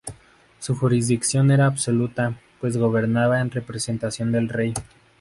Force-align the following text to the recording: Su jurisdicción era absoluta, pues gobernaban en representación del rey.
Su 0.57 0.75
jurisdicción 0.75 1.51
era 1.51 1.67
absoluta, 1.67 2.33
pues 2.59 2.75
gobernaban 2.75 3.39
en 3.39 3.51
representación 3.51 4.31
del 4.31 4.49
rey. 4.49 4.73